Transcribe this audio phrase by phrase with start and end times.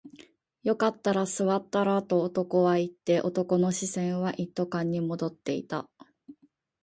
[0.63, 5.87] よかったら座ったらと男は言って、男の視線は一斗缶に戻っていた